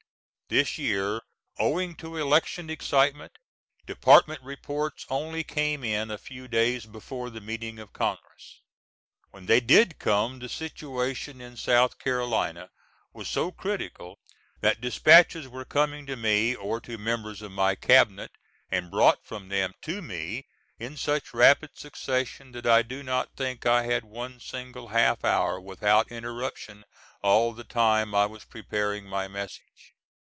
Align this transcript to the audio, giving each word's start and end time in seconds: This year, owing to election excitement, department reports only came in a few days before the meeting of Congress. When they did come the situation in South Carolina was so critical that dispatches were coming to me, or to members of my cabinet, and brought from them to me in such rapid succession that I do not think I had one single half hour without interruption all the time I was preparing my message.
This 0.53 0.77
year, 0.77 1.21
owing 1.59 1.95
to 1.95 2.17
election 2.17 2.69
excitement, 2.69 3.31
department 3.85 4.41
reports 4.43 5.05
only 5.09 5.45
came 5.45 5.81
in 5.85 6.11
a 6.11 6.17
few 6.17 6.49
days 6.49 6.85
before 6.85 7.29
the 7.29 7.39
meeting 7.39 7.79
of 7.79 7.93
Congress. 7.93 8.59
When 9.29 9.45
they 9.45 9.61
did 9.61 9.97
come 9.97 10.39
the 10.39 10.49
situation 10.49 11.39
in 11.39 11.55
South 11.55 11.99
Carolina 11.99 12.69
was 13.13 13.29
so 13.29 13.53
critical 13.53 14.19
that 14.59 14.81
dispatches 14.81 15.47
were 15.47 15.63
coming 15.63 16.05
to 16.07 16.17
me, 16.17 16.53
or 16.53 16.81
to 16.81 16.97
members 16.97 17.41
of 17.41 17.53
my 17.53 17.75
cabinet, 17.75 18.31
and 18.69 18.91
brought 18.91 19.23
from 19.23 19.47
them 19.47 19.73
to 19.83 20.01
me 20.01 20.47
in 20.77 20.97
such 20.97 21.33
rapid 21.33 21.77
succession 21.77 22.51
that 22.51 22.65
I 22.65 22.81
do 22.81 23.03
not 23.03 23.37
think 23.37 23.65
I 23.65 23.83
had 23.83 24.03
one 24.03 24.41
single 24.41 24.89
half 24.89 25.23
hour 25.23 25.61
without 25.61 26.11
interruption 26.11 26.83
all 27.23 27.53
the 27.53 27.63
time 27.63 28.13
I 28.13 28.25
was 28.25 28.43
preparing 28.43 29.05
my 29.05 29.29
message. 29.29 29.93